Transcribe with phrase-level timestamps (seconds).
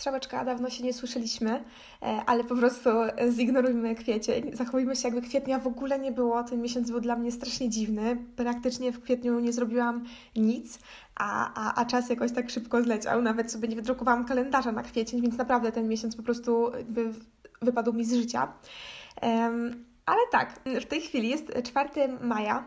[0.00, 1.64] Strzałeczka, dawno się nie słyszeliśmy,
[2.02, 2.90] e, ale po prostu
[3.30, 4.50] zignorujmy kwiecień.
[4.52, 6.44] Zachowujmy się, jakby kwietnia w ogóle nie było.
[6.44, 8.16] Ten miesiąc był dla mnie strasznie dziwny.
[8.36, 10.04] Praktycznie w kwietniu nie zrobiłam
[10.36, 10.78] nic,
[11.14, 13.22] a, a, a czas jakoś tak szybko zleciał.
[13.22, 16.72] Nawet sobie nie wydrukowałam kalendarza na kwiecień, więc naprawdę ten miesiąc po prostu
[17.62, 18.52] wypadł mi z życia.
[19.22, 21.90] Um, ale tak, w tej chwili jest 4
[22.20, 22.64] maja,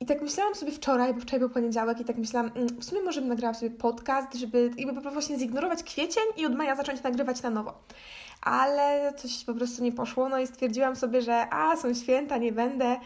[0.00, 3.02] i tak myślałam sobie wczoraj, bo wczoraj był poniedziałek i tak myślałam, mm, w sumie
[3.02, 7.42] może bym nagrała sobie podcast, żeby jakby właśnie zignorować kwiecień i od maja zacząć nagrywać
[7.42, 7.74] na nowo
[8.42, 12.52] ale coś po prostu nie poszło, no i stwierdziłam sobie, że a, są święta, nie
[12.52, 12.98] będę, e,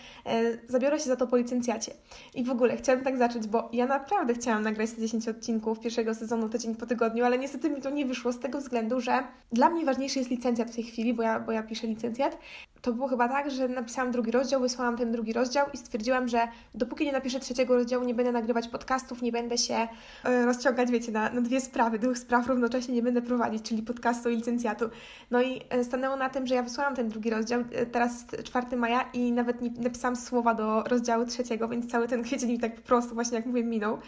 [0.69, 1.93] zabiorę się za to po licencjacie.
[2.35, 6.15] I w ogóle chciałam tak zacząć, bo ja naprawdę chciałam nagrać te 10 odcinków pierwszego
[6.15, 9.71] sezonu tydzień po tygodniu, ale niestety mi to nie wyszło z tego względu, że dla
[9.71, 12.39] mnie ważniejszy jest licencjat w tej chwili, bo ja, bo ja piszę licencjat.
[12.85, 16.49] To było chyba tak, że napisałam drugi rozdział, wysłałam ten drugi rozdział i stwierdziłam, że
[16.75, 19.89] dopóki nie napiszę trzeciego rozdziału, nie będę nagrywać podcastów, nie będę się
[20.25, 24.31] e, rozciągać, wiecie, na, na dwie sprawy, dwóch spraw równocześnie nie będę prowadzić, czyli podcastu
[24.31, 24.91] i licencjatu.
[25.31, 28.45] No i e, stanęło na tym, że ja wysłałam ten drugi rozdział, e, teraz jest
[28.45, 32.59] 4 maja i nawet nie napisałam słowa do rozdziału trzeciego, więc cały ten kwiecień mi
[32.59, 33.99] tak po prostu właśnie, jak mówię, minął.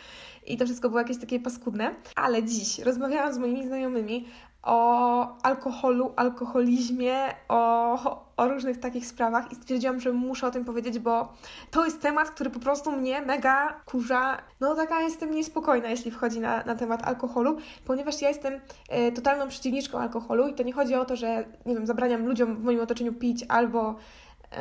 [0.46, 1.94] I to wszystko było jakieś takie paskudne.
[2.16, 4.26] Ale dziś rozmawiałam z moimi znajomymi
[4.62, 7.18] o alkoholu, alkoholizmie,
[7.48, 11.32] o, o różnych takich sprawach i stwierdziłam, że muszę o tym powiedzieć, bo
[11.70, 14.38] to jest temat, który po prostu mnie mega kurza.
[14.60, 19.48] No taka jestem niespokojna, jeśli wchodzi na, na temat alkoholu, ponieważ ja jestem e, totalną
[19.48, 22.80] przeciwniczką alkoholu i to nie chodzi o to, że nie wiem, zabraniam ludziom w moim
[22.80, 23.94] otoczeniu pić albo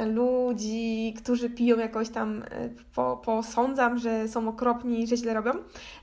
[0.06, 5.52] ludzi, którzy piją jakoś tam, e, po, posądzam, że są okropni że źle robią,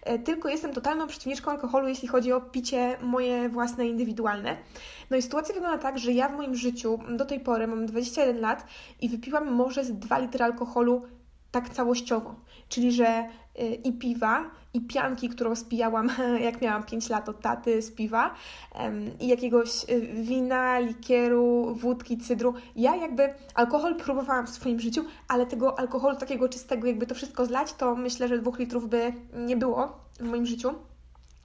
[0.03, 4.57] e, tylko jestem totalną przeciwniczką alkoholu, jeśli chodzi o picie moje własne, indywidualne.
[5.11, 8.41] No i sytuacja wygląda tak, że ja w moim życiu do tej pory mam 21
[8.41, 8.67] lat
[9.01, 11.03] i wypiłam może z 2 litry alkoholu
[11.51, 12.35] tak całościowo,
[12.69, 13.29] czyli że
[13.61, 16.11] y, i piwa, i pianki, którą spijałam,
[16.45, 18.35] jak miałam 5 lat od taty z piwa,
[19.21, 22.55] i jakiegoś y, wina, likieru, wódki, cydru.
[22.77, 27.47] Ja jakby alkohol próbowałam w swoim życiu, ale tego alkoholu takiego czystego, jakby to wszystko
[27.47, 30.75] zlać, to myślę, że dwóch litrów by nie było w moim życiu.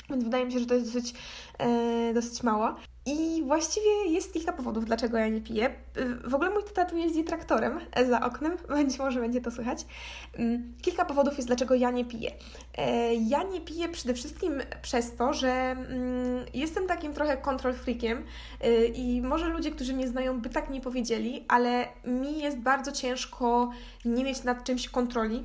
[0.10, 1.14] Więc wydaje mi się, że to jest dosyć,
[1.58, 2.76] e, dosyć mało.
[3.08, 5.76] I właściwie jest kilka powodów, dlaczego ja nie piję.
[6.24, 7.80] W ogóle mój tata tu jeździ traktorem
[8.10, 9.86] za oknem, być może będzie to słychać.
[10.34, 12.32] Mm, kilka powodów jest, dlaczego ja nie piję.
[12.78, 18.24] E, ja nie piję przede wszystkim przez to, że mm, jestem takim trochę control freakiem
[18.62, 22.92] e, i może ludzie, którzy mnie znają, by tak nie powiedzieli, ale mi jest bardzo
[22.92, 23.72] ciężko
[24.06, 25.44] nie mieć nad czymś kontroli.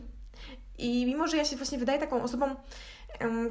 [0.78, 2.56] I mimo, że ja się właśnie wydaję taką osobą,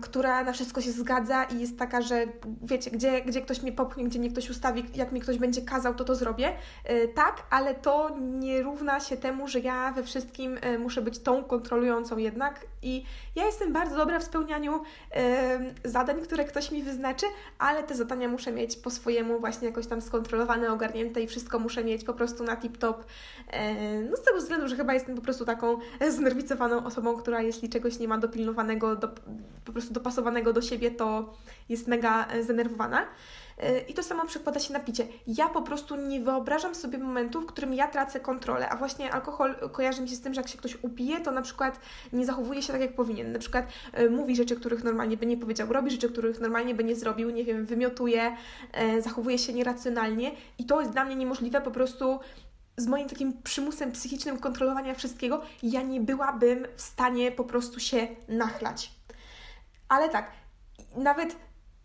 [0.02, 2.26] która na wszystko się zgadza i jest taka, że
[2.62, 5.96] wiecie, gdzie, gdzie ktoś mnie popchnie, gdzie mnie ktoś ustawi, jak mi ktoś będzie kazał,
[5.96, 6.54] to to zrobię.
[6.86, 11.20] E, tak, ale to nie równa się temu, że ja we wszystkim e, muszę być
[11.20, 13.04] tą kontrolującą jednak i
[13.36, 14.82] ja jestem bardzo dobra w spełnianiu
[15.84, 17.26] zadań, które ktoś mi wyznaczy,
[17.60, 21.84] ale te zadania muszę mieć po swojemu właśnie jakoś tam skontrolowane, ogarnięte i wszystko muszę
[21.84, 22.94] mieć po prostu na tip-top.
[23.48, 25.78] E, no z tego względu, że chyba jestem po prostu taką
[26.10, 29.08] znerwicowaną osobą, która jeśli czegoś nie ma dopilnowanego, do,
[29.66, 31.34] po prostu dopasowanego do siebie, to
[31.70, 33.08] jest mega e, zdenerwowana.
[33.58, 35.08] E, I to samo przekłada się na picie.
[35.28, 39.56] Ja po prostu nie wyobrażam sobie momentu, w którym ja tracę kontrolę, a właśnie alkohol
[39.72, 41.80] kojarzy mi się z tym, że jak się ktoś upije, to na przykład
[42.14, 43.32] nie zachowuje się tak, jak powinien.
[43.32, 43.66] Na przykład
[44.00, 47.30] y, mówi rzeczy, których normalnie by nie powiedział, robi rzeczy, których normalnie by nie zrobił,
[47.30, 48.36] nie wiem, wymiotuje,
[49.00, 52.20] zachowuje się nieracjonalnie i to jest dla mnie niemożliwe po prostu
[52.78, 58.08] z moim takim przymusem psychicznym kontrolowania wszystkiego, ja nie byłabym w stanie po prostu się
[58.28, 58.92] nachlać.
[59.92, 60.32] Ale tak,
[60.98, 61.36] nawet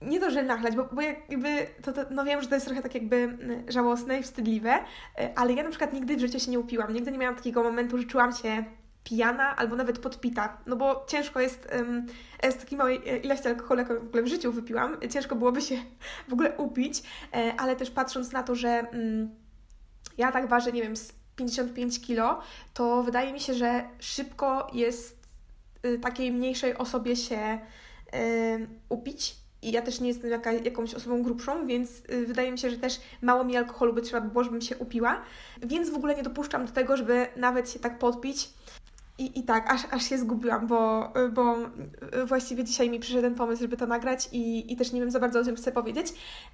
[0.03, 2.83] nie to, że nachlać, bo, bo jakby, to, to, no wiem, że to jest trochę
[2.83, 6.51] tak jakby mm, żałosne i wstydliwe, y, ale ja na przykład nigdy w życiu się
[6.51, 8.65] nie upiłam, nigdy nie miałam takiego momentu, że czułam się
[9.05, 12.07] pijana albo nawet podpita, no bo ciężko jest um,
[12.51, 15.77] z takiej małej e, ilości alkoholu, jaką w ogóle w życiu wypiłam, ciężko byłoby się
[16.29, 17.03] w ogóle upić,
[17.33, 19.31] e, ale też patrząc na to, że um,
[20.19, 20.95] ja tak ważę, nie wiem,
[21.37, 22.41] 55 kilo,
[22.75, 25.27] to wydaje mi się, że szybko jest
[25.87, 27.59] y, takiej mniejszej osobie się
[28.89, 29.37] upić.
[29.63, 32.77] I ja też nie jestem jaka, jakąś osobą grubszą, więc y, wydaje mi się, że
[32.77, 35.23] też mało mi alkoholu by trzeba było, żebym się upiła.
[35.63, 38.51] Więc w ogóle nie dopuszczam do tego, żeby nawet się tak podpić.
[39.19, 41.57] I, I tak, aż, aż się zgubiłam, bo, bo
[42.27, 45.21] właściwie dzisiaj mi przyszedł ten pomysł, żeby to nagrać i, i też nie wiem za
[45.21, 46.13] bardzo o czym chcę powiedzieć,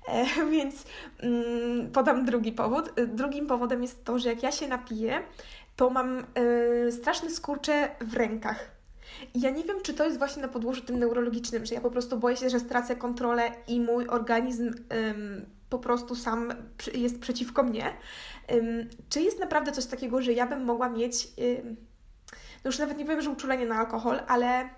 [0.09, 0.85] e, więc
[1.19, 2.93] mm, podam drugi powód.
[3.07, 5.23] Drugim powodem jest to, że jak ja się napiję,
[5.77, 8.82] to mam e, straszne skurcze w rękach.
[9.35, 12.19] Ja nie wiem, czy to jest właśnie na podłożu tym neurologicznym, że ja po prostu
[12.19, 16.53] boję się, że stracę kontrolę i mój organizm ym, po prostu sam
[16.95, 17.93] jest przeciwko mnie.
[18.53, 21.77] Ym, czy jest naprawdę coś takiego, że ja bym mogła mieć, ym,
[22.65, 24.69] no już nawet nie powiem, że uczulenie na alkohol, ale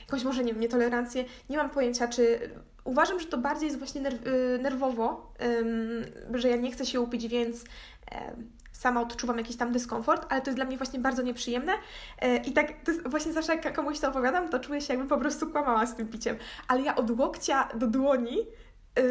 [0.00, 2.50] jakąś może, nie wiem, nietolerancję, nie mam pojęcia, czy
[2.84, 5.32] uważam, że to bardziej jest właśnie nerw, y, nerwowo,
[6.34, 7.64] że ja nie chcę się upić, więc
[8.84, 11.72] sama odczuwam jakiś tam dyskomfort, ale to jest dla mnie właśnie bardzo nieprzyjemne.
[12.18, 12.72] E, i tak
[13.06, 16.08] właśnie zawsze jak komuś to opowiadam, to czuję się jakbym po prostu kłamała z tym
[16.08, 16.36] piciem,
[16.68, 18.38] ale ja od łokcia do dłoni
[18.98, 19.02] e,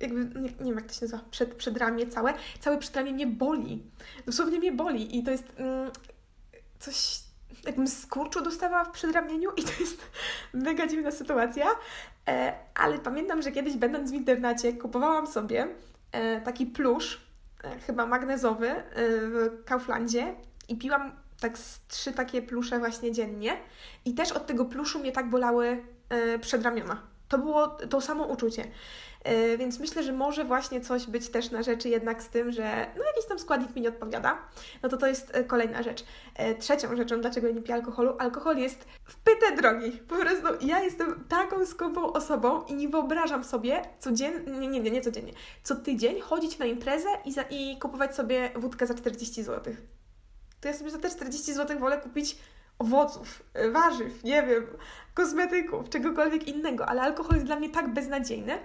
[0.00, 3.82] jakby, nie, nie, wiem jak to się nazywa, przed, przedramię całe, całe przedramię mnie boli.
[4.26, 5.90] Dosłownie mnie boli i to jest mm,
[6.78, 7.20] coś,
[7.66, 10.00] jakbym skurczu dostawała w przedramieniu i to jest
[10.66, 11.66] mega dziwna sytuacja,
[12.28, 15.68] e, ale pamiętam, że kiedyś będąc w internecie kupowałam sobie
[16.44, 17.29] taki plusz, E,
[17.86, 20.34] chyba magnezowy e, w Kauflandzie
[20.68, 21.58] i piłam tak
[21.88, 23.56] trzy takie plusze właśnie dziennie
[24.04, 27.02] i też od tego pluszu mnie tak bolały e, przedramiona.
[27.28, 28.64] To było to samo uczucie.
[29.58, 33.04] Więc myślę, że może właśnie coś być też na rzeczy jednak z tym, że no
[33.04, 34.38] jakiś tam składnik mi nie odpowiada.
[34.82, 36.04] No to to jest kolejna rzecz.
[36.58, 39.90] Trzecią rzeczą, dlaczego nie piję alkoholu, alkohol jest w pytę drogi.
[39.90, 44.90] Po prostu ja jestem taką skąpą osobą i nie wyobrażam sobie codziennie, nie, nie, nie,
[44.90, 45.32] nie codziennie,
[45.62, 49.74] co tydzień chodzić na imprezę i, za, i kupować sobie wódkę za 40 zł.
[50.60, 52.36] To ja sobie za te 40 zł wolę kupić
[52.80, 53.42] owoców,
[53.72, 54.66] warzyw, nie wiem,
[55.14, 58.58] kosmetyków, czegokolwiek innego, ale alkohol jest dla mnie tak beznadziejny.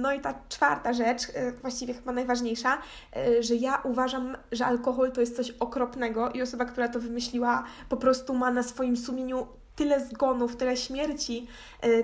[0.00, 2.78] No i ta czwarta rzecz, e, właściwie chyba najważniejsza,
[3.16, 7.64] e, że ja uważam, że alkohol to jest coś okropnego i osoba, która to wymyśliła,
[7.88, 9.46] po prostu ma na swoim sumieniu
[9.76, 11.46] tyle zgonów, tyle śmierci,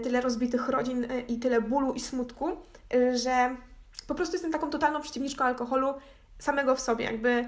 [0.03, 2.49] tyle rozbitych rodzin i tyle bólu i smutku,
[3.15, 3.57] że
[4.07, 5.95] po prostu jestem taką totalną przeciwniczką alkoholu
[6.39, 7.05] samego w sobie.
[7.05, 7.47] Jakby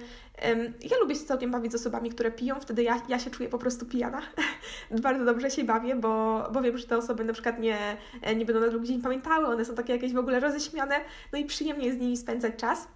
[0.91, 3.59] ja lubię się całkiem bawić z osobami, które piją, wtedy ja, ja się czuję po
[3.59, 4.23] prostu pijana.
[5.03, 7.97] Bardzo dobrze się bawię, bo, bo wiem, że te osoby na przykład nie,
[8.37, 10.95] nie będą na drugi dzień pamiętały, one są takie jakieś w ogóle roześmiane,
[11.33, 12.89] no i przyjemnie jest z nimi spędzać czas.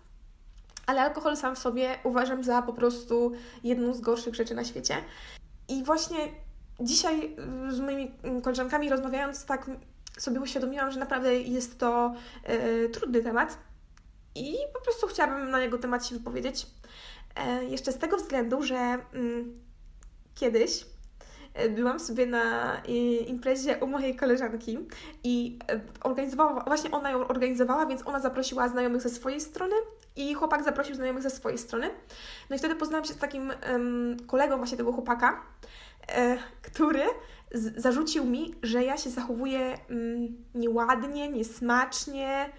[0.87, 3.33] Ale alkohol sam w sobie uważam za po prostu
[3.65, 4.95] jedną z gorszych rzeczy na świecie.
[5.69, 6.17] I właśnie
[6.81, 7.37] dzisiaj
[7.69, 9.71] y, z moimi koleżankami rozmawiając, tak
[10.19, 12.15] sobie uświadomiłam, że naprawdę jest to
[12.49, 13.59] yy, trudny temat
[14.35, 16.67] i po prostu chciałabym na jego temat się wypowiedzieć.
[17.37, 18.77] E, jeszcze z tego względu, że
[19.15, 19.55] mm,
[20.35, 20.87] kiedyś
[21.55, 22.77] e, byłam sobie na
[23.27, 24.79] imprezie u mojej koleżanki
[25.25, 29.77] i e, organizowała, właśnie ona ją organizowała, więc ona zaprosiła znajomych ze swojej strony
[30.17, 31.91] i chłopak zaprosił znajomych ze swojej strony.
[32.51, 33.53] No i wtedy poznałam się z takim
[34.27, 35.43] kolegą właśnie tego chłopaka,
[36.63, 37.03] który
[37.77, 42.51] zarzucił mi, że ja się zachowuję mm, nieładnie, niesmacznie,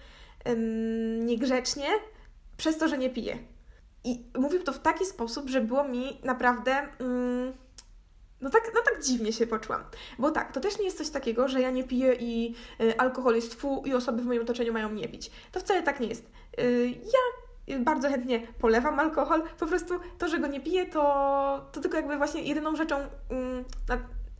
[1.20, 1.86] niegrzecznie
[2.56, 3.38] przez to, że nie piję.
[4.04, 6.72] I mówił to w taki sposób, że było mi naprawdę.
[6.98, 7.52] Mm,
[8.40, 9.84] no tak, no tak dziwnie się poczułam.
[10.18, 13.34] Bo tak, to też nie jest coś takiego, że ja nie piję i y, alkohol
[13.34, 15.30] jest fu i osoby w moim otoczeniu mają nie pić.
[15.52, 16.30] To wcale tak nie jest.
[16.60, 21.80] Y, ja bardzo chętnie polewam alkohol, po prostu to, że go nie piję, to, to
[21.80, 22.96] tylko jakby właśnie jedyną rzeczą,
[23.30, 23.64] mm,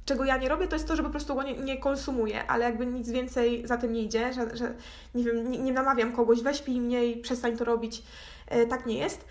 [0.04, 2.64] czego ja nie robię, to jest to, że po prostu go nie, nie konsumuję, ale
[2.64, 4.75] jakby nic więcej za tym nie idzie, że, że
[5.14, 8.02] nie wiem, nie, nie namawiam kogoś, weź pij mniej, przestań to robić,
[8.46, 9.25] e, tak nie jest.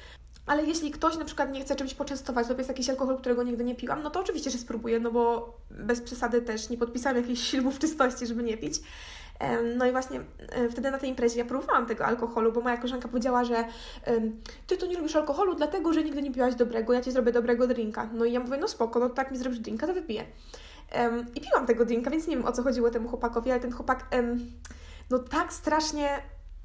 [0.45, 3.63] Ale jeśli ktoś na przykład nie chce czymś poczęstować, to jest jakiś alkohol, którego nigdy
[3.63, 7.49] nie piłam, no to oczywiście, że spróbuję, no bo bez przesady też nie podpisałam jakichś
[7.49, 8.79] ślubów czystości, żeby nie pić.
[9.77, 10.19] No i właśnie
[10.71, 13.65] wtedy na tej imprezie ja próbowałam tego alkoholu, bo moja koleżanka powiedziała, że
[14.67, 17.67] ty to nie lubisz alkoholu, dlatego że nigdy nie piłaś dobrego, ja ci zrobię dobrego
[17.67, 18.09] drinka.
[18.13, 20.25] No i ja mówię, no spoko, no tak mi zrobisz drinka, to wypiję.
[21.35, 24.07] I piłam tego drinka, więc nie wiem o co chodziło temu chłopakowi, ale ten chłopak
[25.09, 26.09] no tak strasznie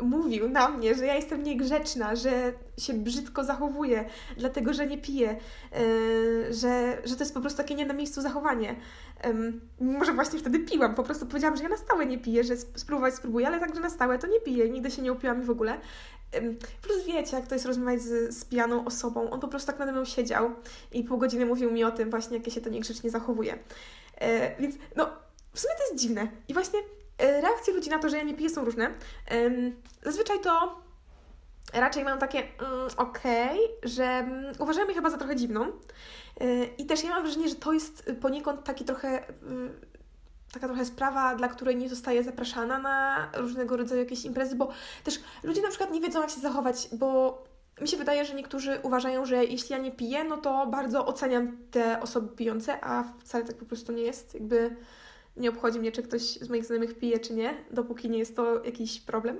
[0.02, 4.04] mówił na mnie, że ja jestem niegrzeczna, że się brzydko zachowuję,
[4.36, 5.36] dlatego że nie piję,
[5.72, 8.76] yy, że, że to jest po prostu takie nie na miejscu zachowanie.
[9.24, 9.52] Yy,
[9.96, 13.14] może właśnie wtedy piłam, po prostu powiedziałam, że ja na stałe nie piję, że spróbować
[13.14, 15.80] spróbuję, ale także na stałe to nie piję, nigdy się nie upiłam i w ogóle.
[16.32, 19.78] Yy, plus wiecie, jak to jest rozmawiać z, z pijaną osobą, on po prostu tak
[19.78, 20.50] nade mną siedział
[20.92, 23.58] i pół godziny mówił mi o tym właśnie, jak ja się to niegrzecznie zachowuje.
[24.20, 25.10] Yy, więc no,
[25.52, 26.28] w sumie to jest dziwne.
[26.48, 28.94] I właśnie E, reakcje ludzi na to, że ja nie piję są różne.
[30.02, 30.80] Zazwyczaj to
[31.72, 35.72] raczej mam takie mm, okej, okay, że mm, uważają mnie chyba za trochę dziwną.
[36.40, 39.32] E, I też ja mam wrażenie, że to jest poniekąd taki trochę y,
[40.52, 44.68] taka trochę sprawa, dla której nie zostaje zapraszana na różnego rodzaju jakieś imprezy, bo
[45.04, 47.44] też ludzie na przykład nie wiedzą, jak się zachować, bo
[47.80, 51.56] mi się wydaje, że niektórzy uważają, że jeśli ja nie piję, no to bardzo oceniam
[51.70, 54.34] te osoby pijące, a wcale tak po prostu nie jest.
[54.34, 54.76] Jakby
[55.36, 58.64] nie obchodzi mnie, czy ktoś z moich znajomych pije, czy nie, dopóki nie jest to
[58.64, 59.36] jakiś problem.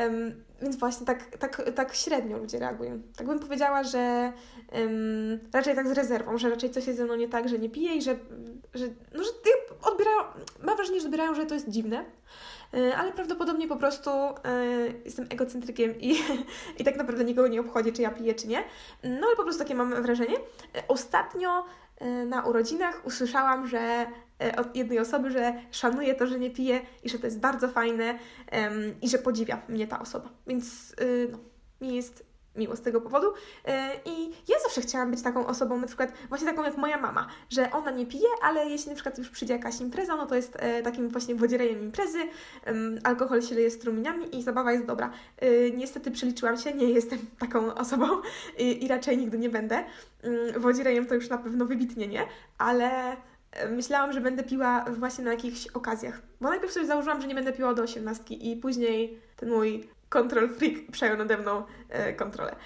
[0.00, 3.02] Um, więc właśnie tak, tak, tak średnio ludzie reagują.
[3.16, 4.32] Tak bym powiedziała, że
[4.72, 7.70] um, raczej tak z rezerwą, że raczej coś jest ze mną nie tak, że nie
[7.70, 8.16] piję i że,
[8.74, 9.30] że, no, że
[9.82, 10.18] odbierają,
[10.62, 12.04] mam wrażenie, że odbierają, że to jest dziwne,
[12.74, 14.34] e, ale prawdopodobnie po prostu e,
[15.04, 16.16] jestem egocentrykiem i,
[16.78, 18.64] i tak naprawdę nikogo nie obchodzi, czy ja piję, czy nie.
[19.04, 20.36] No ale po prostu takie mam wrażenie.
[20.88, 21.64] Ostatnio
[22.26, 24.06] na urodzinach usłyszałam, że
[24.56, 28.18] od jednej osoby, że szanuje to, że nie pije i że to jest bardzo fajne
[29.02, 30.28] i że podziwia mnie ta osoba.
[30.46, 30.94] Więc
[31.32, 31.38] no,
[31.80, 33.26] mi jest miło z tego powodu.
[33.64, 37.26] E, I ja zawsze chciałam być taką osobą, na przykład właśnie taką jak moja mama,
[37.50, 40.56] że ona nie pije, ale jeśli na przykład już przyjdzie jakaś impreza, no to jest
[40.56, 42.18] e, takim właśnie wodzierejem imprezy,
[43.04, 45.10] alkohol się leje strumieniami i zabawa jest dobra.
[45.38, 48.06] E, niestety przeliczyłam się, nie jestem taką osobą
[48.58, 49.84] i, raczej nigdy nie będę.
[50.22, 52.26] Mm, wodzierejem to już na pewno wybitnie nie,
[52.58, 53.16] ale
[53.70, 56.22] myślałam, że będę piła właśnie na jakichś okazjach.
[56.40, 60.48] Bo najpierw sobie założyłam, że nie będę piła do osiemnastki i później ten mój control
[60.48, 62.56] freak przejął nade mną e, kontrolę.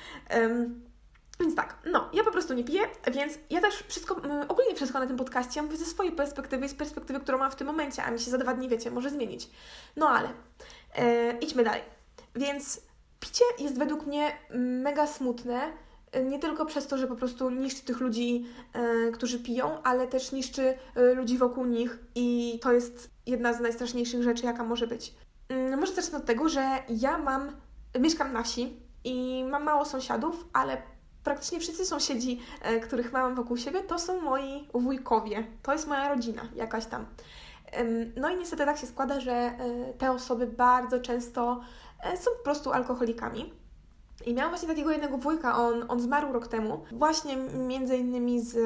[1.40, 2.81] Więc tak, no, ja po prostu nie piję,
[3.12, 4.16] więc ja też wszystko,
[4.49, 7.66] ogólnie wszystko na tym podcaście mówię ze swojej perspektywy, z perspektywy, którą mam w tym
[7.66, 9.50] momencie, a mi się za dwa dni, wiecie, może zmienić.
[9.97, 10.28] No ale,
[10.95, 11.83] e, idźmy dalej.
[12.35, 12.81] Więc
[13.21, 15.73] picie jest według mnie mega smutne,
[16.23, 20.33] nie tylko przez to, że po prostu niszczy tych ludzi, e, którzy piją, ale też
[20.33, 25.15] niszczy e, ludzi wokół nich i to jest jedna z najstraszniejszych rzeczy, jaka może być.
[25.49, 27.53] Mm, może zacznę od tego, że ja mam,
[28.01, 30.83] mieszkam na wsi i mam mało sąsiadów, ale
[31.25, 35.47] praktycznie wszyscy sąsiedzi, e, których mam wokół siebie, to są moi wujkowie.
[35.63, 37.07] To jest moja rodzina jakaś tam.
[38.17, 39.51] No i niestety tak się składa, że
[39.99, 41.61] te osoby bardzo często
[42.17, 43.53] są po prostu alkoholikami.
[44.27, 48.57] I miałam właśnie takiego jednego wujka, on, on zmarł rok temu, właśnie między innymi z,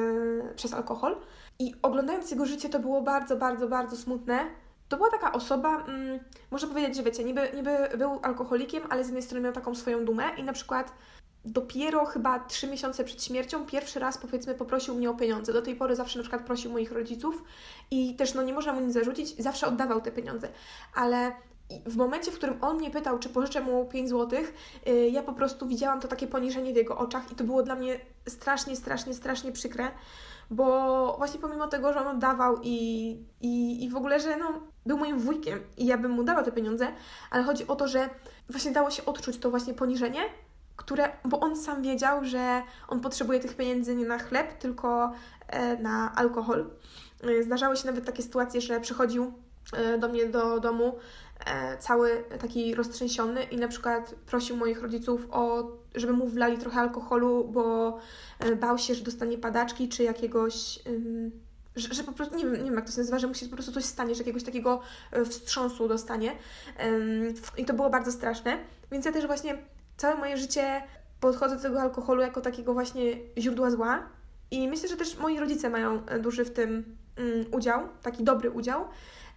[0.55, 1.17] przez alkohol.
[1.59, 4.45] I oglądając jego życie, to było bardzo, bardzo, bardzo smutne,
[4.89, 6.19] to była taka osoba, mm,
[6.51, 10.05] można powiedzieć, że wiecie, niby, niby był alkoholikiem, ale z jednej strony miał taką swoją
[10.05, 10.93] dumę i na przykład
[11.45, 15.53] dopiero chyba trzy miesiące przed śmiercią pierwszy raz powiedzmy poprosił mnie o pieniądze.
[15.53, 17.43] Do tej pory zawsze na przykład prosił moich rodziców
[17.91, 20.49] i też no nie można mu nic zarzucić, zawsze oddawał te pieniądze.
[20.95, 21.31] Ale
[21.85, 24.39] w momencie, w którym on mnie pytał, czy pożyczę mu 5 zł,
[24.85, 27.75] yy, ja po prostu widziałam to takie poniżenie w jego oczach i to było dla
[27.75, 29.91] mnie strasznie, strasznie, strasznie przykre
[30.51, 34.97] bo właśnie pomimo tego, że on oddawał i, i, i w ogóle, że no, był
[34.97, 36.87] moim wujkiem i ja bym mu dała te pieniądze,
[37.29, 38.09] ale chodzi o to, że
[38.49, 40.21] właśnie dało się odczuć to właśnie poniżenie,
[40.75, 45.11] które, bo on sam wiedział, że on potrzebuje tych pieniędzy nie na chleb, tylko
[45.47, 46.69] e, na alkohol.
[47.23, 49.33] E, zdarzały się nawet takie sytuacje, że przychodził
[49.73, 50.95] e, do mnie do domu
[51.79, 57.47] cały taki roztrzęsiony i na przykład prosił moich rodziców o, żeby mu wlali trochę alkoholu,
[57.51, 57.97] bo
[58.39, 60.79] e, bał się, że dostanie padaczki czy jakiegoś.
[61.75, 63.45] Że, że, po prostu, nie wiem, nie wiem jak to się nazywa, że mu się
[63.45, 64.81] po prostu coś stanie, że jakiegoś takiego
[65.11, 66.31] e, wstrząsu dostanie.
[67.57, 68.57] I to było bardzo straszne.
[68.91, 69.57] Więc ja też właśnie
[69.97, 70.83] całe moje życie
[71.19, 73.03] podchodzę do tego alkoholu jako takiego właśnie
[73.37, 74.09] źródła zła.
[74.51, 78.85] I myślę, że też moi rodzice mają duży w tym mm, udział, taki dobry udział.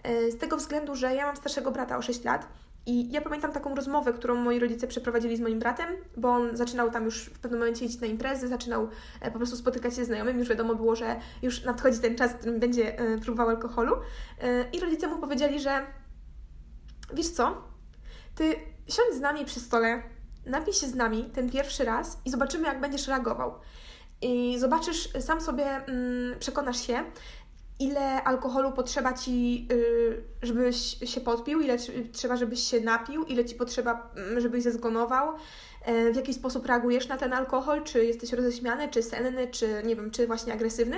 [0.05, 2.49] E, z tego względu, że ja mam starszego brata o 6 lat
[2.87, 6.91] i ja pamiętam taką rozmowę, którą moi rodzice przeprowadzili z moim bratem, bo on zaczynał
[6.91, 8.89] tam już w pewnym momencie jeździć na imprezy, zaczynał
[9.21, 12.33] e, po prostu spotykać się ze znajomymi, już wiadomo było, że już nadchodzi ten czas,
[12.33, 13.97] w którym będzie e, próbował alkoholu.
[14.73, 15.87] I rodzice mu powiedzieli, że
[17.15, 17.63] wiesz co,
[18.35, 18.55] ty
[18.89, 20.03] siądź z nami przy stole,
[20.47, 23.55] napij się z nami ten pierwszy raz i zobaczymy, jak będziesz reagował.
[24.23, 27.05] I zobaczysz, sam sobie mm, przekonasz się,
[27.79, 31.77] ile alkoholu potrzeba ci, y, żebyś się podpił, ile
[32.13, 35.35] trzeba, żebyś się napił, ile ci potrzeba, mm, żebyś zezgonował,
[35.83, 39.97] e, w jaki sposób reagujesz na ten alkohol, czy jesteś roześmiany, czy senny, czy nie
[39.97, 40.97] wiem, czy właśnie agresywny.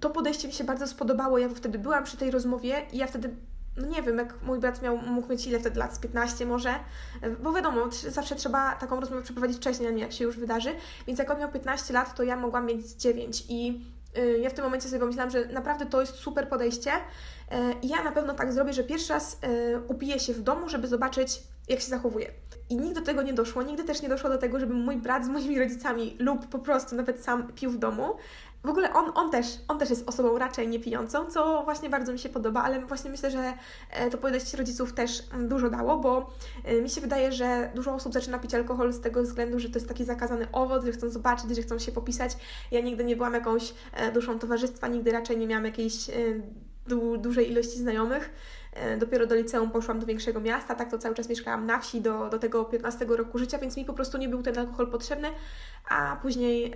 [0.00, 1.38] To podejście mi się bardzo spodobało.
[1.38, 3.36] Ja wtedy byłam przy tej rozmowie i ja wtedy
[3.76, 6.70] no nie wiem, jak mój brat miał, mógł mieć ile wtedy lat, z 15 może,
[7.22, 10.70] e, bo wiadomo, zawsze trzeba taką rozmowę przeprowadzić wcześniej, jak się już wydarzy,
[11.06, 13.95] więc jak on miał 15 lat, to ja mogłam mieć 9 i Y,
[14.40, 16.96] ja w tym momencie sobie pomyślałam, że naprawdę to jest super podejście y,
[17.82, 19.38] ja na pewno tak zrobię, że pierwszy raz y,
[19.88, 22.30] upiję się w domu, żeby zobaczyć, jak się zachowuje.
[22.70, 23.62] I nigdy do tego nie doszło.
[23.62, 26.96] Nigdy też nie doszło do tego, żeby mój brat z moimi rodzicami lub po prostu
[26.96, 28.16] nawet sam pił w domu.
[28.66, 32.18] W ogóle on, on, też, on też jest osobą raczej niepijącą, co właśnie bardzo mi
[32.18, 33.52] się podoba, ale właśnie myślę, że
[33.90, 36.30] e, to podejście rodziców też mm, dużo dało, bo
[36.64, 39.74] e, mi się wydaje, że dużo osób zaczyna pić alkohol z tego względu, że to
[39.74, 42.36] jest taki zakazany owoc, że chcą zobaczyć, że chcą się popisać.
[42.70, 46.10] Ja nigdy nie byłam jakąś e, duszą towarzystwa, nigdy raczej nie miałam jakiejś
[46.86, 48.30] du dużej ilości znajomych.
[48.98, 52.28] Dopiero do liceum poszłam do większego miasta, tak to cały czas mieszkałam na wsi do,
[52.28, 55.28] do tego 15 roku życia, więc mi po prostu nie był ten alkohol potrzebny,
[55.88, 56.74] a później,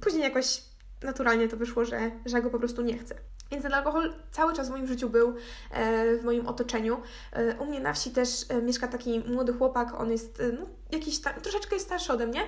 [0.00, 0.62] później jakoś
[1.02, 3.14] naturalnie to wyszło, że, że go po prostu nie chcę.
[3.50, 5.34] Więc ten alkohol cały czas w moim życiu był,
[5.70, 7.02] e, w moim otoczeniu.
[7.32, 11.18] E, u mnie na wsi też e, mieszka taki młody chłopak, on jest no, jakiś
[11.18, 12.40] tam, troszeczkę jest starszy ode mnie,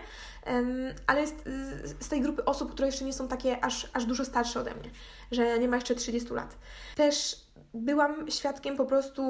[1.06, 1.44] ale jest
[2.00, 4.90] z tej grupy osób, które jeszcze nie są takie aż, aż dużo starsze ode mnie,
[5.30, 6.56] że nie ma jeszcze 30 lat.
[6.96, 9.22] Też byłam świadkiem po prostu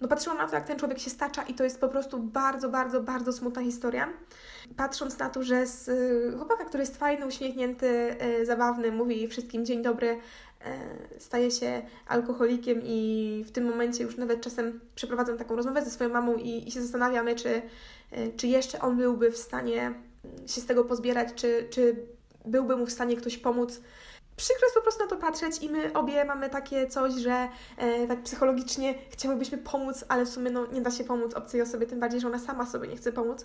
[0.00, 2.68] no patrzyłam na to, jak ten człowiek się stacza i to jest po prostu bardzo,
[2.68, 4.08] bardzo, bardzo smutna historia.
[4.76, 9.66] Patrząc na to, że z y, chłopaka, który jest fajny, uśmiechnięty, yy, zabawny, mówi wszystkim
[9.66, 15.56] dzień dobry, yy, staje się alkoholikiem i w tym momencie już nawet czasem przeprowadzam taką
[15.56, 17.62] rozmowę ze swoją mamą i, i się zastanawiamy, czy,
[18.36, 19.94] czy jeszcze on byłby w stanie
[20.46, 21.96] się z tego pozbierać, czy, czy
[22.44, 23.80] byłby mu w stanie ktoś pomóc
[24.40, 28.06] przykro jest po prostu na to patrzeć i my obie mamy takie coś, że e,
[28.06, 32.00] tak psychologicznie chciałybyśmy pomóc, ale w sumie no, nie da się pomóc obcej osobie, tym
[32.00, 33.44] bardziej, że ona sama sobie nie chce pomóc.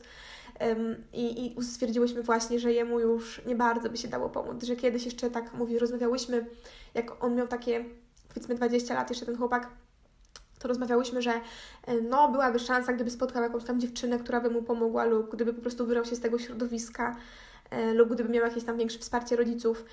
[0.60, 4.76] Um, i, I stwierdziłyśmy właśnie, że jemu już nie bardzo by się dało pomóc, że
[4.76, 6.46] kiedyś jeszcze tak mówi, rozmawiałyśmy,
[6.94, 7.86] jak on miał takie
[8.30, 9.70] powiedzmy 20 lat, jeszcze ten chłopak,
[10.60, 11.32] to rozmawiałyśmy, że
[11.88, 15.54] e, no byłaby szansa, gdyby spotkał jakąś tam dziewczynę, która by mu pomogła lub gdyby
[15.54, 17.16] po prostu wyrał się z tego środowiska
[17.70, 19.86] e, lub gdyby miał jakieś tam większe wsparcie rodziców,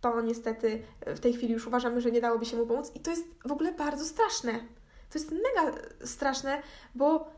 [0.00, 3.10] to niestety w tej chwili już uważamy, że nie dałoby się mu pomóc i to
[3.10, 4.52] jest w ogóle bardzo straszne.
[5.10, 6.62] To jest mega straszne,
[6.94, 7.30] bo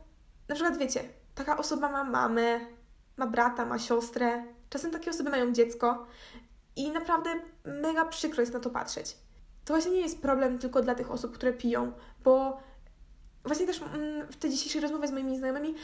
[0.47, 1.03] na przykład wiecie,
[1.35, 2.59] taka osoba ma mamę,
[3.17, 6.05] ma brata, ma siostrę, czasem takie osoby mają dziecko
[6.75, 7.29] i naprawdę
[7.65, 9.17] mega przykro jest na to patrzeć.
[9.65, 11.91] To właśnie nie jest problem tylko dla tych osób, które piją,
[12.23, 12.59] bo
[13.45, 15.75] właśnie też mm, w tej dzisiejszej rozmowie z moimi znajomymi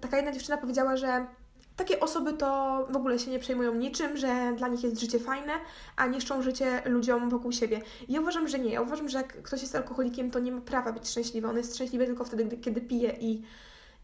[0.00, 1.26] taka jedna dziewczyna powiedziała, że
[1.76, 5.52] takie osoby to w ogóle się nie przejmują niczym, że dla nich jest życie fajne,
[5.96, 7.80] a niszczą życie ludziom wokół siebie.
[8.08, 8.72] Ja uważam, że nie.
[8.72, 11.48] Ja uważam, że jak ktoś jest alkoholikiem, to nie ma prawa być szczęśliwy.
[11.48, 13.42] On jest szczęśliwy tylko wtedy, kiedy pije i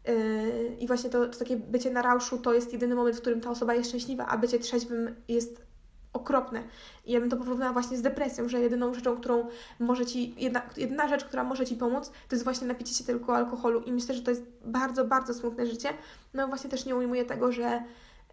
[0.08, 3.40] Yy, I właśnie to, to, takie bycie na rauszu to jest jedyny moment, w którym
[3.40, 5.71] ta osoba jest szczęśliwa, a bycie trzeźwym jest
[6.12, 6.62] okropne.
[7.04, 10.62] I ja bym to porównała właśnie z depresją, że jedyną rzeczą, którą może ci, jedna,
[10.76, 13.80] jedna rzecz, która może ci pomóc, to jest właśnie napicie się tylko alkoholu.
[13.80, 15.88] I myślę, że to jest bardzo, bardzo smutne życie.
[16.34, 17.82] No właśnie też nie ujmuję tego, że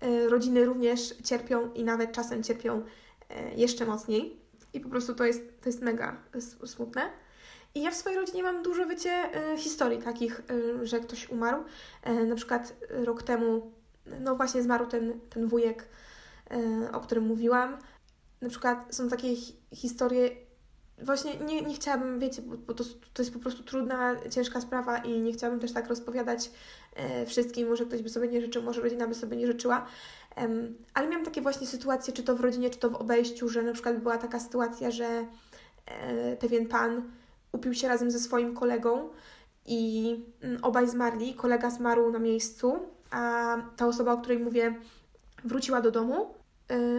[0.04, 2.84] y, rodziny również cierpią i nawet czasem cierpią y,
[3.56, 4.40] jeszcze mocniej.
[4.74, 6.18] I po prostu to jest, to jest mega
[6.66, 7.02] smutne.
[7.76, 10.42] I ja w swojej rodzinie mam dużo, wiecie, y, historii takich,
[10.84, 11.64] że ktoś umarł.
[12.28, 13.72] Na przykład rok temu,
[14.20, 15.88] no właśnie zmarł ten, ten wujek
[16.94, 17.78] o którym mówiłam.
[18.42, 19.36] Na przykład są takie
[19.74, 20.30] historie,
[21.02, 25.20] właśnie nie, nie chciałabym, wiecie, bo, to, to jest po prostu trudna, ciężka sprawa i
[25.20, 26.52] nie chciałabym też tak rozpowiadać
[26.96, 29.86] e, wszystkim, może ktoś by sobie nie życzył, może rodzina by sobie nie życzyła,
[30.94, 33.74] ale miałam takie właśnie sytuacje, czy to w rodzinie, czy to w obejściu, że na
[33.74, 35.26] przykład była taka sytuacja, że
[35.86, 37.12] e, pewien pan
[37.52, 39.10] upił się razem ze swoim kolegą
[39.66, 42.80] i mm, obaj zmarli, kolega zmarł na miejscu,
[43.12, 44.76] a ta osoba, o której mówię,
[45.44, 46.26] wróciła do domu.
[46.26, 46.39] Y,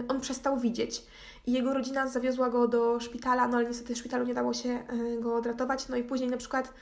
[0.07, 1.03] on przestał widzieć.
[1.47, 4.69] I jego rodzina zawiozła go do szpitala, no ale niestety w szpitalu nie dało się
[4.69, 5.87] y, go odratować.
[5.87, 6.73] No i później na przykład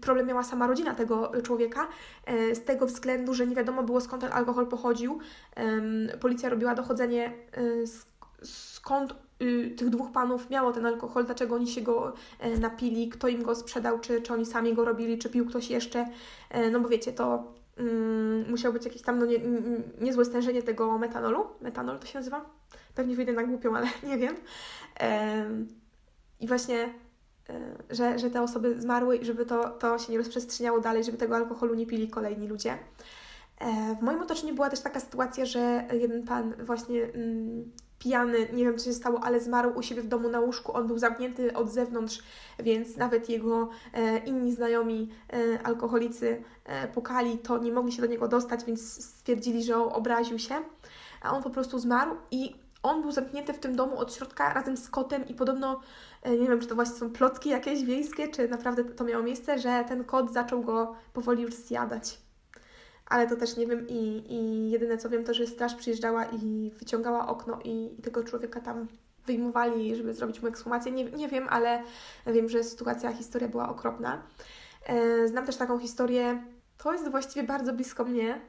[0.00, 1.88] problem miała sama rodzina tego człowieka,
[2.30, 5.18] y, z tego względu, że nie wiadomo było skąd ten alkohol pochodził.
[6.20, 7.32] Policja robiła dochodzenie
[8.42, 9.14] skąd
[9.76, 12.12] tych dwóch panów miało ten alkohol, dlaczego oni się go
[12.60, 16.06] napili, kto im go sprzedał, czy, czy oni sami go robili, czy pił ktoś jeszcze.
[16.72, 17.44] No bo wiecie, to
[17.78, 19.38] mm, musiało być jakieś tam no, nie,
[20.00, 21.46] niezłe stężenie tego metanolu.
[21.60, 22.44] Metanol to się nazywa?
[22.94, 24.36] Pewnie wyjdę na głupią, ale nie wiem.
[26.40, 26.94] I właśnie,
[27.48, 31.18] e, że, że te osoby zmarły i żeby to, to się nie rozprzestrzeniało dalej, żeby
[31.18, 32.78] tego alkoholu nie pili kolejni ludzie.
[33.58, 38.64] E, w moim otoczeniu była też taka sytuacja, że jeden pan właśnie mm, pijany, nie
[38.64, 40.76] wiem co się stało, ale zmarł u siebie w domu na łóżku.
[40.76, 42.22] On był zamknięty od zewnątrz,
[42.58, 48.08] więc nawet jego e, inni znajomi e, alkoholicy e, pukali, to nie mogli się do
[48.08, 50.54] niego dostać, więc stwierdzili, że obraził się.
[51.22, 54.76] A on po prostu zmarł i on był zamknięty w tym domu od środka razem
[54.76, 55.80] z kotem i podobno,
[56.22, 59.58] e, nie wiem, czy to właśnie są plotki jakieś wiejskie, czy naprawdę to miało miejsce,
[59.58, 62.27] że ten kot zaczął go powoli już zjadać
[63.08, 66.70] ale to też nie wiem i, i jedyne co wiem to, że straż przyjeżdżała i
[66.78, 68.86] wyciągała okno i, i tego człowieka tam
[69.26, 70.92] wyjmowali, żeby zrobić mu ekshumację.
[70.92, 71.82] Nie, nie wiem, ale
[72.26, 74.22] wiem, że sytuacja, historia była okropna.
[74.86, 76.42] E, znam też taką historię,
[76.78, 78.40] to jest właściwie bardzo blisko mnie,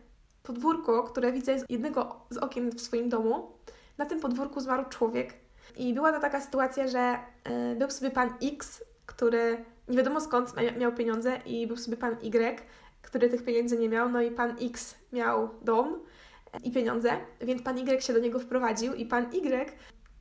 [0.43, 3.52] podwórko, które widzę z jednego z okien w swoim domu.
[3.98, 5.34] Na tym podwórku zmarł człowiek
[5.78, 10.54] i była to taka sytuacja, że e, był sobie pan X, który nie wiadomo skąd
[10.78, 12.62] miał pieniądze i był sobie pan Y,
[13.02, 16.00] który tych pieniędzy nie miał, no i pan X miał dom
[16.64, 19.72] i pieniądze, więc pan Y się do niego wprowadził i pan Y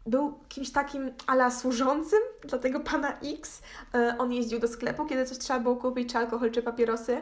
[0.08, 3.62] był kimś takim ala służącym dla tego pana X.
[3.94, 7.20] E, on jeździł do sklepu, kiedy coś trzeba było kupić, czy alkohol, czy papierosy,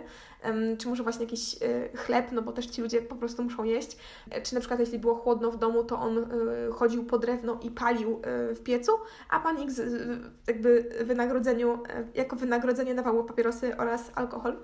[0.78, 3.96] czy może właśnie jakiś e, chleb, no bo też ci ludzie po prostu muszą jeść.
[4.30, 6.26] E, czy na przykład jeśli było chłodno w domu, to on
[6.72, 8.20] chodził po drewno i palił
[8.54, 8.92] w piecu,
[9.30, 9.80] a pan X
[10.46, 11.78] jakby wynagrodzeniu,
[12.14, 14.56] jako wynagrodzenie dawało papierosy oraz alkohol.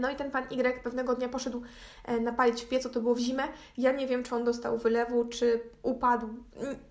[0.00, 1.62] No i ten pan Y pewnego dnia poszedł
[2.04, 3.42] e, napalić w piecu, to było w zimę.
[3.78, 6.28] Ja nie wiem, czy on dostał wylewu, czy upadł.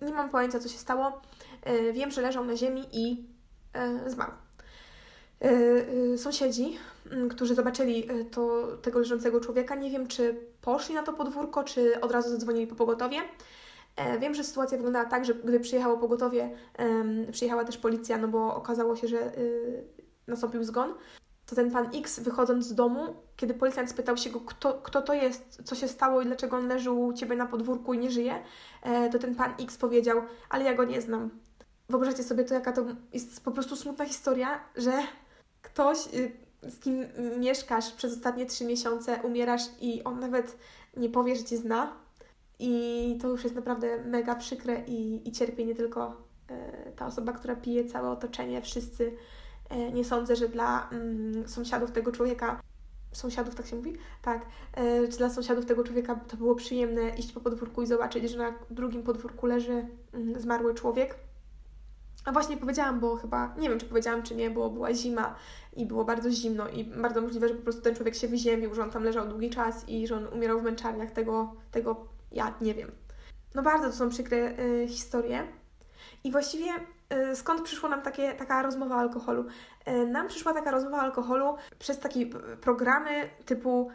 [0.02, 1.20] Nie mam pojęcia, co się stało.
[1.62, 3.24] E, wiem, że leżał na ziemi i
[3.72, 4.32] e, zmarł.
[6.16, 6.78] sąsiedzi,
[7.30, 12.12] którzy zobaczyli to, tego leżącego człowieka, nie wiem, czy poszli na to podwórko, czy od
[12.12, 13.18] razu zadzwonili po pogotowie.
[14.20, 16.50] Wiem, że sytuacja wyglądała tak, że gdy przyjechało pogotowie,
[17.32, 19.32] przyjechała też policja, no bo okazało się, że
[20.26, 20.94] nastąpił zgon
[21.50, 23.00] to ten pan X wychodząc z domu,
[23.36, 26.68] kiedy policjant spytał się go, kto, kto to jest, co się stało i dlaczego on
[26.68, 28.42] leży u ciebie na podwórku i nie żyje,
[28.82, 31.30] e, to ten pan X powiedział, ale ja go nie znam.
[31.88, 34.92] Wyobraźcie sobie to, jaka to jest po prostu smutna historia, że
[35.62, 36.32] ktoś, y,
[36.62, 37.06] z kim
[37.38, 40.56] mieszkasz przez ostatnie trzy miesiące, umierasz i on nawet
[40.96, 41.92] nie powie, że cię zna.
[42.58, 46.16] I to już jest naprawdę mega przykre i, i cierpi nie tylko
[46.48, 49.16] e, ta osoba, która pije, całe otoczenie, wszyscy
[49.92, 52.60] nie sądzę, że dla mm, sąsiadów tego człowieka,
[53.12, 53.96] sąsiadów tak się mówi?
[54.22, 58.30] Tak, e, czy dla sąsiadów tego człowieka to było przyjemne iść po podwórku i zobaczyć,
[58.30, 61.14] że na drugim podwórku leży mm, zmarły człowiek.
[62.24, 65.34] A właśnie powiedziałam, bo chyba, nie wiem czy powiedziałam czy nie, bo była zima
[65.72, 68.82] i było bardzo zimno i bardzo możliwe, że po prostu ten człowiek się wyziemił, że
[68.82, 72.74] on tam leżał długi czas i że on umierał w męczarniach, tego, tego ja nie
[72.74, 72.90] wiem.
[73.54, 75.59] No bardzo to są przykre y, historie.
[76.24, 76.72] I właściwie
[77.32, 79.44] Y, skąd przyszła nam takie, taka rozmowa o alkoholu?
[79.88, 82.26] Y, nam przyszła taka rozmowa o alkoholu przez takie
[82.60, 83.10] programy
[83.46, 83.90] typu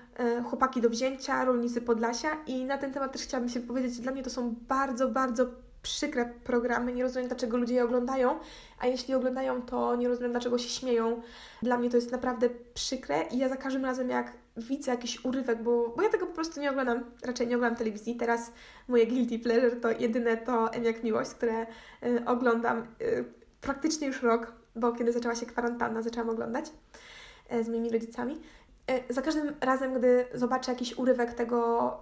[0.49, 4.23] Chłopaki do wzięcia, Rolnicy Podlasia i na ten temat też chciałabym się powiedzieć, dla mnie
[4.23, 5.45] to są bardzo, bardzo
[5.85, 8.39] przykre programy, nie rozumiem dlaczego ludzie je oglądają,
[8.79, 11.21] a jeśli oglądają, to nie rozumiem dlaczego się śmieją.
[11.61, 15.63] Dla mnie to jest naprawdę przykre i ja za każdym razem jak widzę jakiś urywek,
[15.63, 18.15] bo, bo ja tego po prostu nie oglądam, raczej nie oglądam telewizji.
[18.15, 18.51] Teraz
[18.87, 21.61] moje guilty pleasure to jedyne to M jak miłość, które
[22.03, 23.25] y, oglądam y,
[23.61, 26.65] praktycznie już rok, bo kiedy zaczęła się kwarantanna, zaczęłam oglądać
[27.53, 28.41] y, z moimi rodzicami.
[28.91, 32.01] Y, za każdym razem, gdy zobaczę jakiś urywek tego,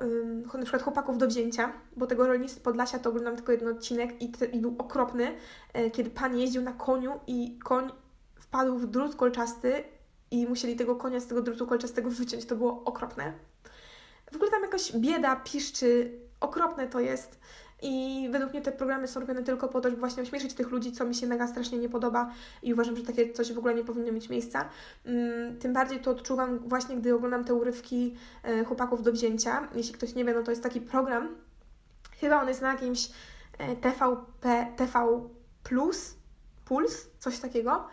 [0.54, 4.32] na przykład chłopaków do wzięcia, bo tego rolnictwa Podlasia to oglądam tylko jeden odcinek i,
[4.52, 5.36] i był okropny,
[5.78, 7.92] y, kiedy pan jeździł na koniu i koń
[8.40, 9.84] wpadł w drut kolczasty
[10.32, 12.46] i musieli tego konia z tego drutu kolczastego wyciąć.
[12.46, 13.34] To było okropne.
[14.32, 17.40] W ogóle tam jakaś bieda, piszczy, okropne to jest.
[17.84, 20.92] I według mnie te programy są robione tylko po to, żeby właśnie ośmieszyć tych ludzi,
[20.92, 23.84] co mi się mega strasznie nie podoba i uważam, że takie coś w ogóle nie
[23.84, 24.70] powinno mieć miejsca.
[25.06, 29.68] Mm, tym bardziej to odczuwam właśnie, gdy oglądam te urywki e, chłopaków do wzięcia.
[29.76, 31.36] Jeśli ktoś nie wie, no to jest taki program,
[32.20, 33.10] chyba on jest na jakimś
[33.58, 35.30] e, TVP, TV
[35.64, 36.16] Plus,
[36.66, 37.88] Puls, coś takiego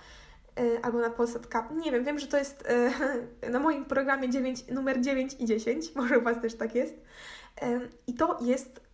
[0.57, 1.85] e, albo na Polsat Cup.
[1.85, 2.69] Nie wiem, wiem, że to jest
[3.53, 6.95] na moim programie 9, numer 9 i 10, może u Was też tak jest.
[8.07, 8.90] I to jest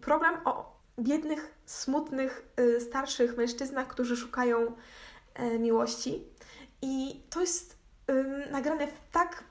[0.00, 4.72] program o biednych, smutnych, y, starszych mężczyznach, którzy szukają
[5.34, 6.24] e, miłości.
[6.82, 7.78] I to jest
[8.50, 9.44] nagrane w tak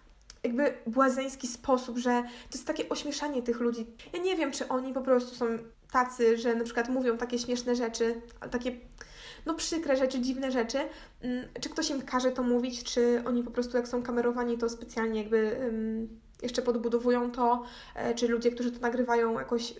[0.43, 3.87] jakby błazeński sposób, że to jest takie ośmieszanie tych ludzi.
[4.13, 5.45] Ja nie wiem, czy oni po prostu są
[5.91, 8.71] tacy, że na przykład mówią takie śmieszne rzeczy, takie
[9.45, 10.77] no przykre rzeczy, dziwne rzeczy.
[11.21, 14.69] Mm, czy ktoś im każe to mówić, czy oni po prostu jak są kamerowani, to
[14.69, 15.71] specjalnie jakby
[16.41, 17.63] jeszcze podbudowują to,
[17.95, 19.75] e, czy ludzie, którzy to nagrywają, jakoś e,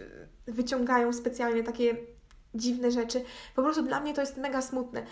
[0.47, 1.97] wyciągają specjalnie takie
[2.55, 3.23] dziwne rzeczy.
[3.55, 5.03] Po prostu dla mnie to jest mega smutne.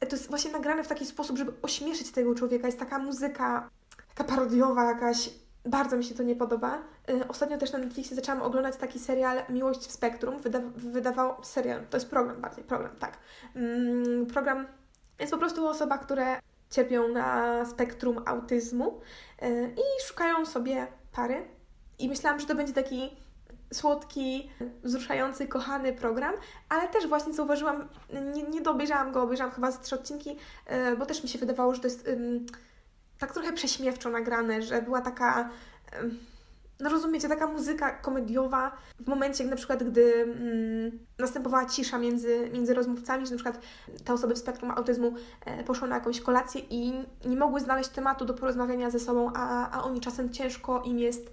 [0.00, 2.66] To jest właśnie nagrane w taki sposób, żeby ośmieszyć tego człowieka.
[2.66, 3.70] Jest taka muzyka,
[4.14, 5.30] taka parodiowa jakaś.
[5.66, 6.82] Bardzo mi się to nie podoba.
[7.08, 10.40] E, ostatnio też na Netflixie zaczęłam oglądać taki serial Miłość w Spektrum.
[10.40, 13.18] Wyda wydawał serial, to jest program bardziej, program, tak.
[13.56, 14.66] Mm, program
[15.18, 16.40] jest po prostu osoba, które
[16.72, 19.00] cierpią na spektrum autyzmu
[19.38, 21.48] e, i szukają sobie pary.
[21.98, 23.16] I myślałam, że to będzie taki
[23.72, 24.50] słodki,
[24.84, 26.34] wzruszający, kochany program,
[26.68, 27.88] ale też właśnie zauważyłam,
[28.34, 31.74] nie, nie dobejrzałam go, obejrzałam chyba z trzy odcinki, e, bo też mi się wydawało,
[31.74, 32.46] że to jest um,
[33.18, 35.50] tak trochę prześmiewczo nagrane, że była taka
[35.96, 36.18] um,
[36.82, 42.74] no rozumiecie, taka muzyka komediowa w momencie, na przykład, gdy mm, następowała cisza między, między
[42.74, 43.60] rozmówcami, że na przykład
[44.04, 45.14] te osoby w spektrum autyzmu
[45.46, 46.92] e, poszły na jakąś kolację i
[47.24, 51.32] nie mogły znaleźć tematu do porozmawiania ze sobą, a, a oni czasem ciężko im jest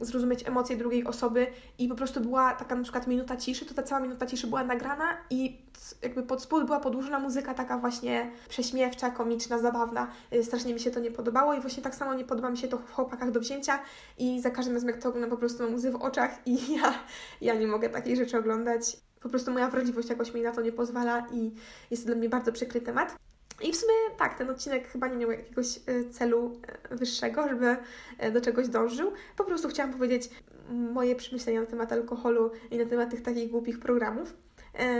[0.00, 1.46] zrozumieć emocje drugiej osoby
[1.78, 4.64] i po prostu była taka na przykład minuta ciszy, to ta cała minuta ciszy była
[4.64, 5.62] nagrana i
[6.02, 10.10] jakby pod spód była podłużona muzyka taka właśnie prześmiewcza, komiczna, zabawna.
[10.34, 12.68] Y, strasznie mi się to nie podobało i właśnie tak samo nie podoba mi się
[12.68, 13.78] to w chłopakach do wzięcia
[14.18, 16.94] i za każdym razem jak to oglądam po prostu mam łzy w oczach i ja,
[17.40, 18.96] ja nie mogę takich rzeczy oglądać.
[19.20, 21.52] Po prostu moja wrażliwość jakoś mi na to nie pozwala i
[21.90, 23.16] jest to dla mnie bardzo przykry temat.
[23.62, 27.76] I w sumie tak, ten odcinek chyba nie miał jakiegoś e, celu e, wyższego, żeby
[28.18, 29.12] e, do czegoś dążył.
[29.36, 30.30] Po prostu chciałam powiedzieć
[30.70, 34.36] moje przemyślenia na temat alkoholu i na temat tych takich głupich programów.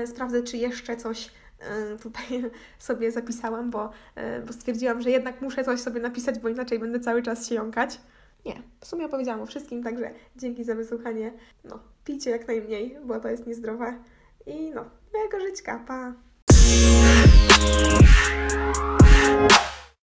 [0.07, 1.31] Sprawdzę, czy jeszcze coś
[2.03, 3.91] tutaj sobie zapisałam, bo,
[4.47, 8.01] bo stwierdziłam, że jednak muszę coś sobie napisać, bo inaczej będę cały czas się jąkać.
[8.45, 11.33] Nie, w sumie opowiedziałam o wszystkim, także dzięki za wysłuchanie.
[11.65, 13.99] No, pijcie jak najmniej, bo to jest niezdrowe.
[14.47, 16.13] I no, miłego żyćka, pa!
[17.61, 18.01] you